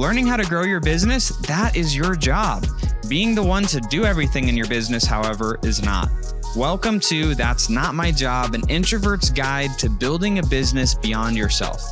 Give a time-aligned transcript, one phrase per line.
[0.00, 2.66] Learning how to grow your business, that is your job.
[3.06, 6.08] Being the one to do everything in your business, however, is not.
[6.56, 11.82] Welcome to That's Not My Job, an introvert's guide to building a business beyond yourself.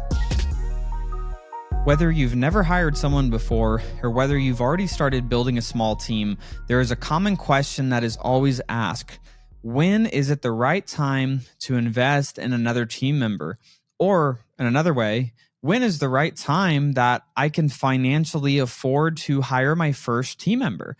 [1.85, 6.39] Whether you've never hired someone before or whether you've already started building a small team,
[6.67, 9.19] there is a common question that is always asked
[9.61, 13.59] When is it the right time to invest in another team member?
[13.99, 19.43] Or, in another way, when is the right time that I can financially afford to
[19.43, 20.97] hire my first team member?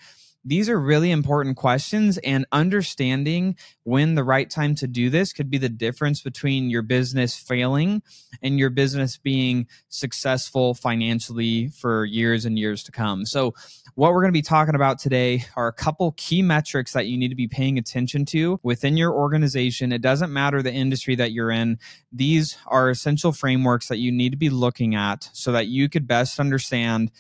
[0.49, 5.51] These are really important questions, and understanding when the right time to do this could
[5.51, 8.03] be the difference between your business failing
[8.41, 13.27] and your business being successful financially for years and years to come.
[13.27, 13.53] So,
[13.95, 17.19] what we're going to be talking about today are a couple key metrics that you
[17.19, 19.93] need to be paying attention to within your organization.
[19.93, 21.79] It doesn't matter the industry that you're in,
[22.11, 26.07] these are essential frameworks that you need to be looking at so that you could
[26.07, 27.11] best understand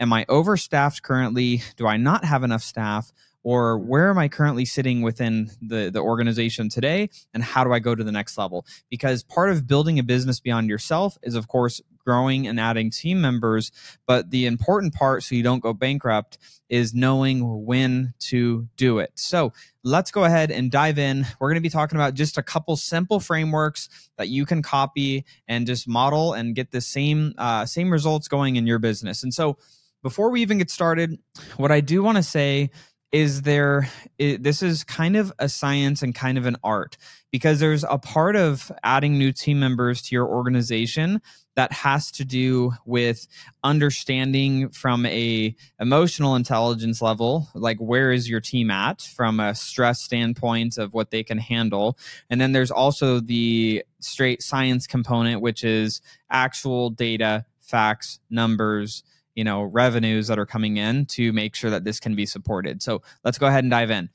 [0.00, 1.62] am I overstaffed currently?
[1.76, 3.12] Do I not have enough staff?
[3.42, 7.08] Or where am I currently sitting within the, the organization today?
[7.32, 8.66] And how do I go to the next level?
[8.90, 13.20] Because part of building a business beyond yourself is, of course, growing and adding team
[13.20, 13.72] members.
[14.06, 16.36] But the important part, so you don't go bankrupt,
[16.68, 19.12] is knowing when to do it.
[19.14, 21.26] So let's go ahead and dive in.
[21.38, 25.24] We're going to be talking about just a couple simple frameworks that you can copy
[25.48, 29.22] and just model and get the same uh, same results going in your business.
[29.22, 29.56] And so
[30.02, 31.18] before we even get started,
[31.56, 32.70] what I do want to say
[33.12, 36.96] is there it, this is kind of a science and kind of an art
[37.32, 41.20] because there's a part of adding new team members to your organization
[41.56, 43.26] that has to do with
[43.64, 50.00] understanding from a emotional intelligence level like where is your team at from a stress
[50.00, 51.98] standpoint of what they can handle.
[52.28, 59.02] And then there's also the straight science component which is actual data facts numbers
[59.40, 62.82] you know revenues that are coming in to make sure that this can be supported.
[62.82, 64.10] So let's go ahead and dive in.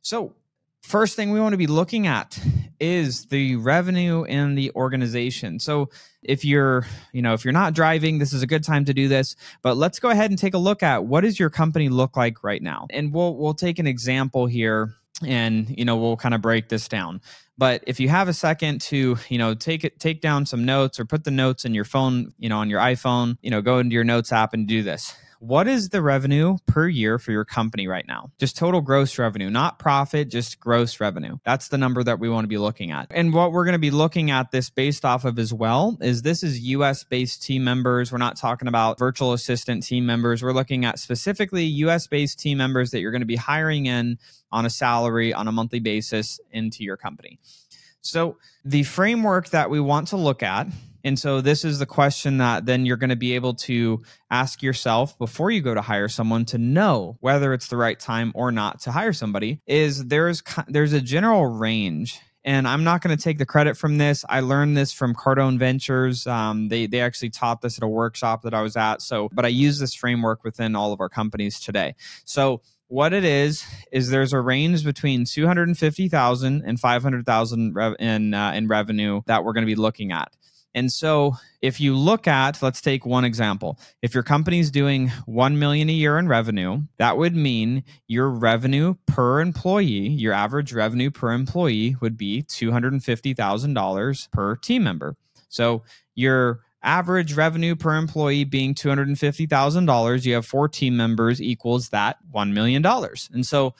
[0.00, 0.32] So
[0.80, 2.38] first thing we want to be looking at
[2.80, 5.58] is the revenue in the organization.
[5.58, 5.90] So
[6.22, 9.06] if you're you know if you're not driving this is a good time to do
[9.06, 12.16] this but let's go ahead and take a look at what does your company look
[12.16, 12.86] like right now?
[12.88, 14.94] And we'll we'll take an example here
[15.26, 17.20] and you know we'll kind of break this down
[17.56, 20.98] but if you have a second to you know take it take down some notes
[20.98, 23.78] or put the notes in your phone you know on your iphone you know go
[23.78, 25.14] into your notes app and do this
[25.46, 28.30] what is the revenue per year for your company right now?
[28.38, 31.36] Just total gross revenue, not profit, just gross revenue.
[31.44, 33.08] That's the number that we want to be looking at.
[33.10, 36.22] And what we're going to be looking at this based off of as well is
[36.22, 38.10] this is US based team members.
[38.10, 40.42] We're not talking about virtual assistant team members.
[40.42, 44.18] We're looking at specifically US based team members that you're going to be hiring in
[44.50, 47.38] on a salary on a monthly basis into your company.
[48.00, 50.68] So, the framework that we want to look at
[51.04, 54.62] and so this is the question that then you're going to be able to ask
[54.62, 58.50] yourself before you go to hire someone to know whether it's the right time or
[58.50, 63.22] not to hire somebody is there's there's a general range and I'm not going to
[63.22, 64.22] take the credit from this.
[64.28, 66.26] I learned this from Cardone Ventures.
[66.26, 69.00] Um, they they actually taught this at a workshop that I was at.
[69.00, 71.94] So, but I use this framework within all of our companies today.
[72.24, 78.68] So what it is is there's a range between 250,000 and 500,000 in uh, in
[78.68, 80.30] revenue that we're going to be looking at.
[80.74, 83.78] And so if you look at, let's take one example.
[84.02, 88.94] If your company's doing 1 million a year in revenue, that would mean your revenue
[89.06, 95.16] per employee, your average revenue per employee would be $250,000 per team member.
[95.48, 102.18] So your average revenue per employee being $250,000, you have four team members equals that
[102.34, 102.84] $1 million.
[103.32, 103.74] And so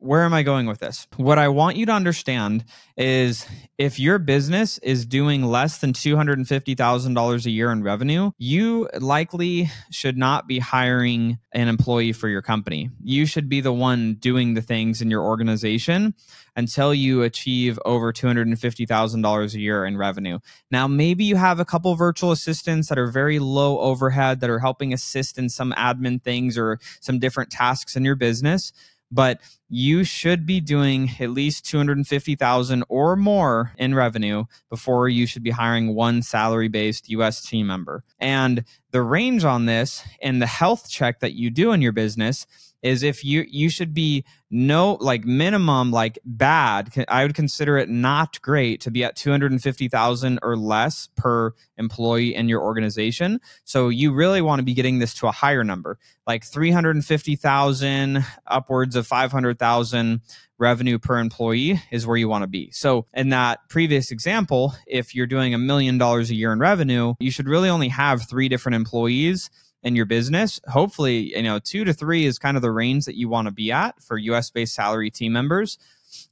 [0.00, 1.06] where am I going with this?
[1.16, 2.64] What I want you to understand
[2.96, 3.46] is
[3.76, 10.16] if your business is doing less than $250,000 a year in revenue, you likely should
[10.16, 12.90] not be hiring an employee for your company.
[13.02, 16.14] You should be the one doing the things in your organization
[16.56, 20.38] until you achieve over $250,000 a year in revenue.
[20.70, 24.58] Now, maybe you have a couple virtual assistants that are very low overhead that are
[24.58, 28.72] helping assist in some admin things or some different tasks in your business
[29.10, 35.42] but you should be doing at least 250,000 or more in revenue before you should
[35.42, 38.04] be hiring one salary based US team member.
[38.18, 42.46] And the range on this and the health check that you do in your business
[42.82, 47.88] is if you you should be no like minimum like bad i would consider it
[47.88, 53.40] not great to be at 250000 or less per employee in your organization.
[53.64, 58.94] So you really want to be getting this to a higher number like 350000 upwards
[58.94, 60.20] of 500000
[60.58, 62.70] revenue per employee is where you want to be.
[62.70, 67.14] So in that previous example if you're doing a million dollars a year in revenue
[67.18, 69.50] you should really only have three different employees
[69.82, 73.16] in your business, hopefully, you know, two to three is kind of the range that
[73.16, 75.78] you want to be at for US based salary team members.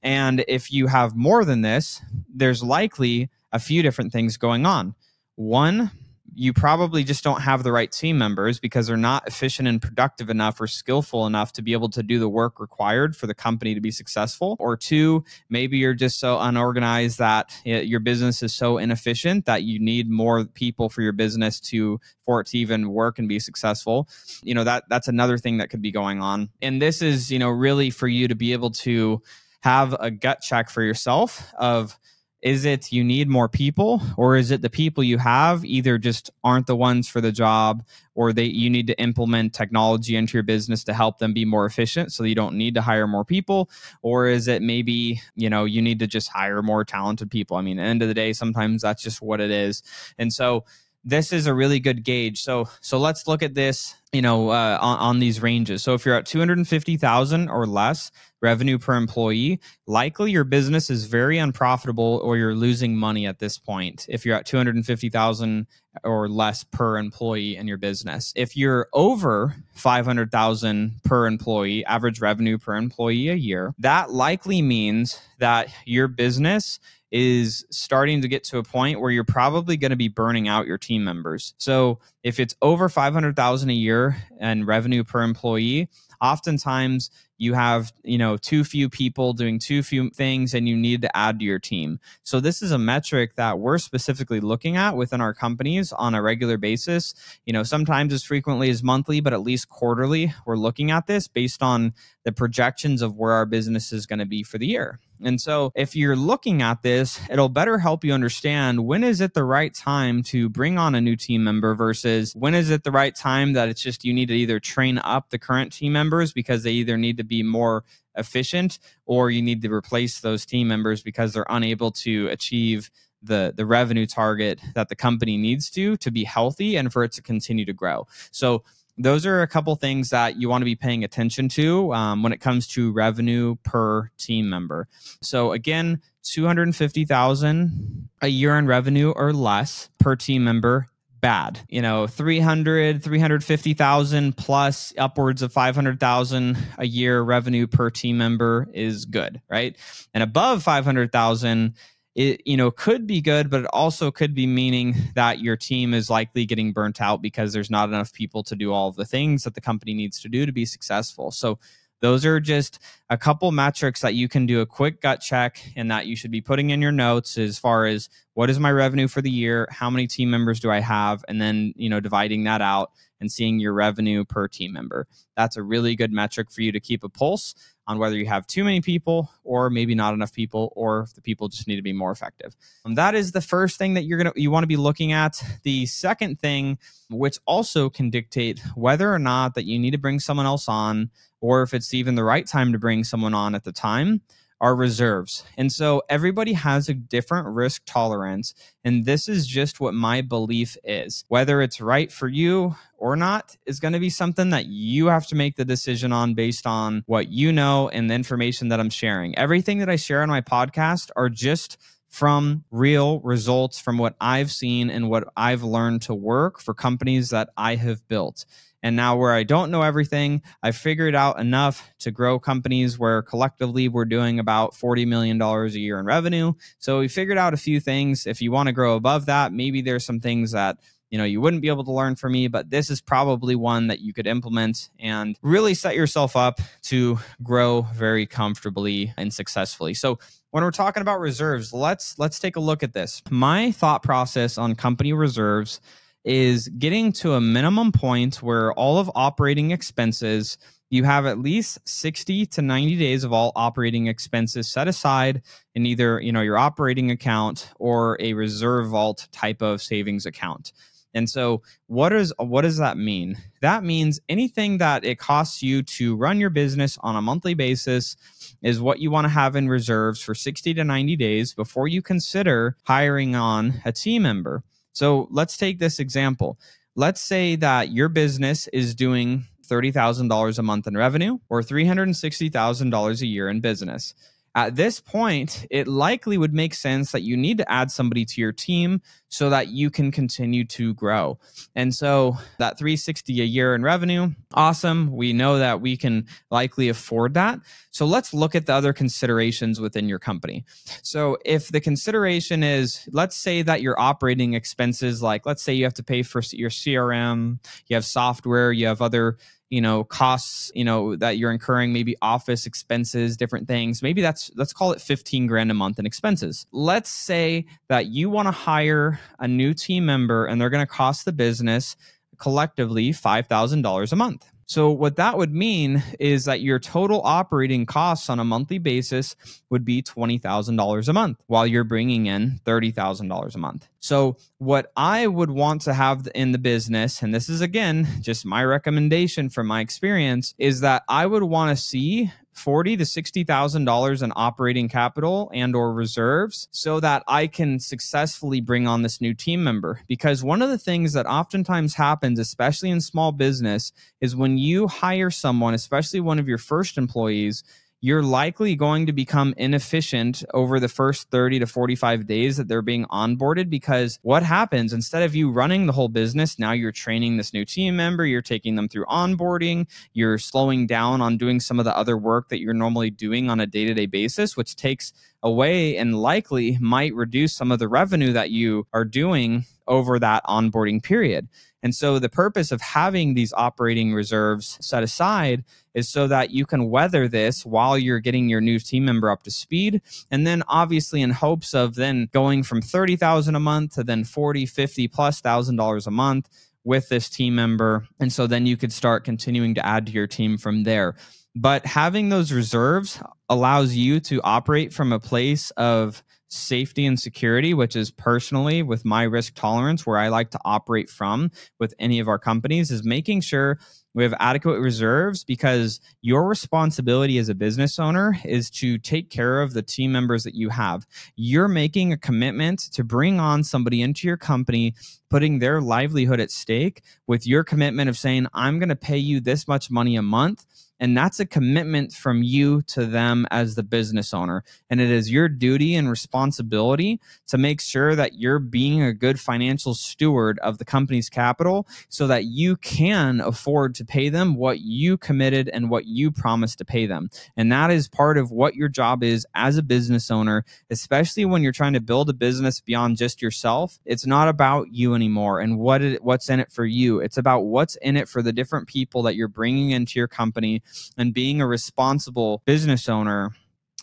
[0.03, 2.00] And if you have more than this,
[2.33, 4.95] there's likely a few different things going on.
[5.37, 5.91] One,
[6.35, 10.31] you probably just don't have the right team members because they're not efficient and productive
[10.31, 13.75] enough or skillful enough to be able to do the work required for the company
[13.75, 14.57] to be successful.
[14.59, 19.79] Or two, maybe you're just so unorganized that your business is so inefficient that you
[19.79, 24.09] need more people for your business to for it to even work and be successful.
[24.43, 26.51] You know, that that's another thing that could be going on.
[26.63, 29.23] And this is, you know, really for you to be able to
[29.63, 31.99] have a gut check for yourself of
[32.43, 36.31] is it you need more people or is it the people you have either just
[36.44, 40.44] aren't the ones for the job or they you need to implement technology into your
[40.44, 43.70] business to help them be more efficient so you don't need to hire more people?
[44.02, 47.56] Or is it maybe you know you need to just hire more talented people?
[47.56, 49.82] I mean at the end of the day sometimes that's just what it is.
[50.17, 50.64] And so
[51.05, 52.43] this is a really good gauge.
[52.43, 55.82] So so let's look at this you know uh, on, on these ranges.
[55.82, 61.38] So if you're at 250000 or less revenue per employee, likely your business is very
[61.38, 65.67] unprofitable or you're losing money at this point if you're at 250,000
[66.05, 68.32] or less per employee in your business.
[68.37, 75.20] If you're over 500,000 per employee, average revenue per employee a year, that likely means
[75.38, 76.79] that your business
[77.11, 80.67] is starting to get to a point where you're probably going to be burning out
[80.67, 81.55] your team members.
[81.56, 85.88] So, if it's over 500,000 a year and revenue per employee,
[86.20, 91.02] oftentimes you have you know too few people doing too few things and you need
[91.02, 92.00] to add to your team.
[92.23, 96.23] So this is a metric that we're specifically looking at within our companies on a
[96.23, 97.14] regular basis.
[97.46, 101.29] You know sometimes as frequently as monthly but at least quarterly we're looking at this
[101.29, 101.94] based on
[102.25, 105.00] the projections of where our business is going to be for the year.
[105.23, 109.35] And so if you're looking at this, it'll better help you understand when is it
[109.35, 112.93] the right time to bring on a new team member versus when is it the
[112.93, 116.32] right time that it's just you need to either train up the current team members
[116.32, 117.85] because they either need to be more
[118.17, 122.91] efficient or you need to replace those team members because they're unable to achieve
[123.23, 127.13] the the revenue target that the company needs to to be healthy and for it
[127.13, 128.07] to continue to grow.
[128.31, 128.63] So
[128.99, 132.33] those are a couple things that you want to be paying attention to um, when
[132.33, 134.89] it comes to revenue per team member.
[135.23, 140.89] So again, 250,000 a year in revenue or less per team member
[141.20, 148.69] bad you know 300 350,000 plus upwards of 500,000 a year revenue per team member
[148.73, 149.76] is good right?
[150.15, 151.75] And above 500,000
[152.15, 155.94] it you know could be good but it also could be meaning that your team
[155.94, 159.44] is likely getting burnt out because there's not enough people to do all the things
[159.44, 161.31] that the company needs to do to be successful.
[161.31, 161.59] So
[162.00, 162.79] those are just
[163.11, 166.31] a couple metrics that you can do a quick gut check and that you should
[166.31, 169.67] be putting in your notes as far as what is my revenue for the year
[169.71, 172.91] how many team members do i have and then you know dividing that out
[173.21, 175.06] and seeing your revenue per team member.
[175.37, 177.55] That's a really good metric for you to keep a pulse
[177.88, 181.23] on whether you have too many people or maybe not enough people or if the
[181.23, 182.55] people just need to be more effective.
[182.85, 185.11] And that is the first thing that you're going to you want to be looking
[185.12, 185.43] at.
[185.62, 186.79] The second thing
[187.11, 191.11] which also can dictate whether or not that you need to bring someone else on
[191.40, 194.20] or if it's even the right time to bring someone on at the time
[194.61, 195.45] are reserves.
[195.57, 198.55] And so everybody has a different risk tolerance.
[198.85, 201.25] And this is just what my belief is.
[201.29, 205.27] Whether it's right for you or not is going to be something that you have
[205.29, 208.91] to make the decision on based on what you know and the information that I'm
[208.91, 209.37] sharing.
[209.38, 214.50] Everything that I share on my podcast are just from real results from what I've
[214.50, 218.45] seen and what I've learned to work for companies that I have built.
[218.83, 223.23] And now, where I don't know everything, I've figured out enough to grow companies where
[223.23, 226.53] collectively we're doing about $40 million a year in revenue.
[226.79, 228.27] So we figured out a few things.
[228.27, 230.79] If you want to grow above that, maybe there's some things that
[231.11, 233.87] you know you wouldn't be able to learn from me but this is probably one
[233.87, 239.95] that you could implement and really set yourself up to grow very comfortably and successfully
[239.95, 240.19] so
[240.50, 243.23] when we're talking about reserves let's let's take a look at this.
[243.31, 245.81] My thought process on company reserves
[246.25, 250.59] is getting to a minimum point where all of operating expenses
[250.90, 255.43] you have at least 60 to 90 days of all operating expenses set aside
[255.75, 260.73] in either you know your operating account or a reserve vault type of savings account
[261.15, 265.83] and so what is what does that mean that means anything that it costs you
[265.83, 268.17] to run your business on a monthly basis
[268.62, 272.03] is what you want to have in reserves for 60 to 90 days before you
[272.03, 274.62] consider hiring on a team member
[274.99, 276.59] so let's take this example.
[276.97, 283.27] Let's say that your business is doing $30,000 a month in revenue or $360,000 a
[283.27, 284.15] year in business.
[284.55, 288.40] At this point, it likely would make sense that you need to add somebody to
[288.40, 291.38] your team so that you can continue to grow.
[291.76, 295.12] And so that 360 a year in revenue, awesome.
[295.12, 297.61] We know that we can likely afford that.
[297.90, 300.64] So let's look at the other considerations within your company.
[301.02, 305.85] So if the consideration is let's say that your operating expenses like let's say you
[305.85, 309.37] have to pay for your CRM, you have software, you have other
[309.71, 314.03] you know costs you know that you're incurring maybe office expenses different things.
[314.03, 316.67] Maybe that's let's call it 15 grand a month in expenses.
[316.73, 320.93] Let's say that you want to hire a new team member and they're going to
[320.93, 321.97] cost the business
[322.39, 328.29] collectively $5000 a month so, what that would mean is that your total operating costs
[328.29, 329.35] on a monthly basis
[329.71, 333.89] would be $20,000 a month while you're bringing in $30,000 a month.
[334.01, 338.45] So, what I would want to have in the business, and this is again just
[338.45, 343.45] my recommendation from my experience, is that I would want to see forty to sixty
[343.45, 349.03] thousand dollars in operating capital and or reserves so that I can successfully bring on
[349.03, 350.00] this new team member.
[350.09, 354.88] Because one of the things that oftentimes happens, especially in small business, is when you
[354.88, 357.62] hire someone, especially one of your first employees,
[358.00, 362.81] you're likely going to become inefficient over the first 30 to 45 days that they're
[362.81, 367.37] being onboarded because what happens instead of you running the whole business, now you're training
[367.37, 371.81] this new team member, you're taking them through onboarding, you're slowing down on doing some
[371.81, 374.76] of the other work that you're normally doing on a day to day basis, which
[374.76, 375.12] takes
[375.43, 380.45] away and likely might reduce some of the revenue that you are doing over that
[380.45, 381.49] onboarding period.
[381.83, 385.64] And so the purpose of having these operating reserves set aside
[385.95, 389.45] is so that you can weather this while you're getting your new team member up
[389.45, 390.02] to speed.
[390.30, 394.66] And then obviously in hopes of then going from 30,000 a month to then 40,
[394.66, 396.49] 50 plus thousand dollars a month
[396.85, 398.07] with this team member.
[398.18, 401.14] And so then you could start continuing to add to your team from there.
[401.54, 407.75] But having those reserves allows you to operate from a place of safety and security,
[407.75, 412.19] which is personally with my risk tolerance, where I like to operate from with any
[412.19, 413.78] of our companies, is making sure
[414.14, 419.62] we have adequate reserves because your responsibility as a business owner is to take care
[419.62, 421.07] of the team members that you have.
[421.37, 424.95] You're making a commitment to bring on somebody into your company,
[425.31, 429.40] putting their livelihood at stake with your commitment of saying, I'm going to pay you
[429.40, 430.64] this much money a month
[431.00, 434.64] and that's a commitment from you to them as the business owner.
[434.90, 439.38] And it is your duty and responsibility to make sure that you're being a good
[439.38, 444.81] financial steward of the company's capital so that you can afford to pay them what
[444.81, 447.31] you committed and what you promised to pay them.
[447.57, 451.62] And that is part of what your job is as a business owner, especially when
[451.62, 453.99] you're trying to build a business beyond just yourself.
[454.05, 457.21] It's not about you anymore and what it, what's in it for you.
[457.21, 460.83] It's about what's in it for the different people that you're bringing into your company
[461.16, 463.52] and being a responsible business owner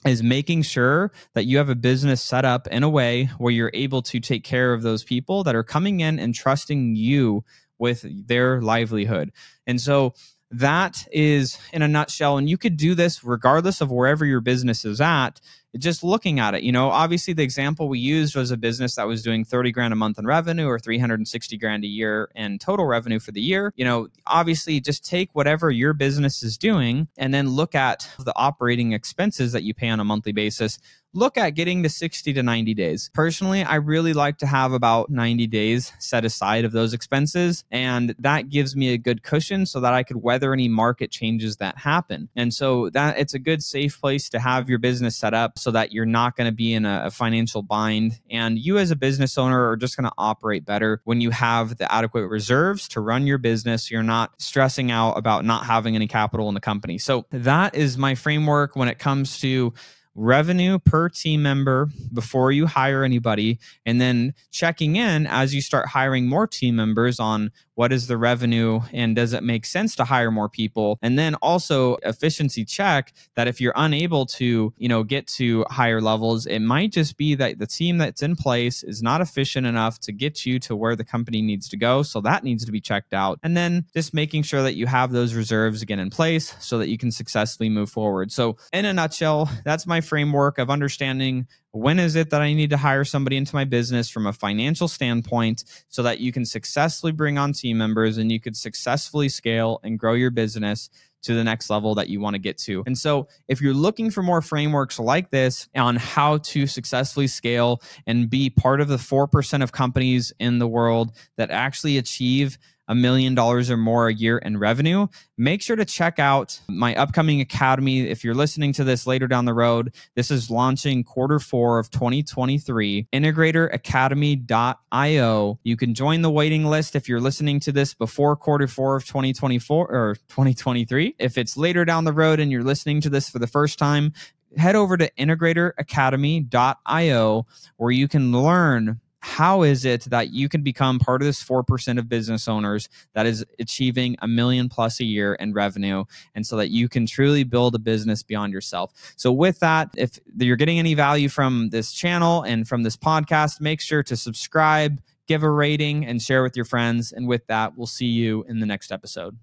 [0.05, 3.71] is making sure that you have a business set up in a way where you're
[3.73, 7.43] able to take care of those people that are coming in and trusting you
[7.79, 9.31] with their livelihood.
[9.65, 10.13] And so
[10.51, 14.85] that is in a nutshell and you could do this regardless of wherever your business
[14.85, 15.41] is at
[15.77, 19.07] just looking at it, you know, obviously the example we used was a business that
[19.07, 22.85] was doing 30 grand a month in revenue or 360 grand a year in total
[22.85, 23.73] revenue for the year.
[23.75, 28.33] You know, obviously just take whatever your business is doing and then look at the
[28.35, 30.79] operating expenses that you pay on a monthly basis
[31.15, 33.09] look at getting to 60 to 90 days.
[33.13, 37.63] Personally, I really like to have about 90 days set aside of those expenses.
[37.71, 41.57] And that gives me a good cushion so that I could weather any market changes
[41.57, 42.29] that happen.
[42.35, 45.71] And so that it's a good safe place to have your business set up so
[45.71, 48.19] that you're not going to be in a, a financial bind.
[48.29, 51.77] And you as a business owner are just going to operate better when you have
[51.77, 53.89] the adequate reserves to run your business.
[53.89, 56.99] You're not stressing out about not having any capital in the company.
[56.99, 59.73] So that is my framework when it comes to
[60.13, 63.57] revenue per team member before you hire anybody
[63.87, 68.17] and then checking in as you start hiring more team members on what is the
[68.17, 70.97] revenue and does it make sense to hire more people?
[71.01, 76.01] And then also efficiency check that if you're unable to you know get to higher
[76.01, 79.99] levels it might just be that the team that's in place is not efficient enough
[79.99, 82.81] to get you to where the company needs to go so that needs to be
[82.81, 83.39] checked out.
[83.43, 86.89] And then just making sure that you have those reserves again in place so that
[86.89, 88.31] you can successfully move forward.
[88.31, 92.69] So in a nutshell that's my framework of understanding when is it that I need
[92.69, 97.11] to hire somebody into my business from a financial standpoint so that you can successfully
[97.11, 100.89] bring on team members and you could successfully scale and grow your business
[101.23, 102.83] to the next level that you want to get to.
[102.85, 107.81] And so, if you're looking for more frameworks like this on how to successfully scale
[108.05, 112.95] and be part of the 4% of companies in the world that actually achieve a
[112.95, 117.41] million dollars or more a year in revenue, make sure to check out my upcoming
[117.41, 118.07] academy.
[118.07, 121.89] If you're listening to this later down the road, this is launching quarter four of
[121.89, 125.59] 2023, integratoracademy.io.
[125.63, 129.05] You can join the waiting list if you're listening to this before quarter four of
[129.05, 131.15] 2024 or 2023.
[131.19, 134.13] If it's later down the road and you're listening to this for the first time,
[134.57, 137.45] head over to integratoracademy.io
[137.77, 141.97] where you can learn how is it that you can become part of this 4%
[141.97, 146.05] of business owners that is achieving a million plus a year in revenue
[146.35, 148.93] and so that you can truly build a business beyond yourself?
[149.17, 153.59] So with that if you're getting any value from this channel and from this podcast
[153.59, 157.11] make sure to subscribe give a rating and share with your friends.
[157.11, 159.35] And with that we'll see you in the next episode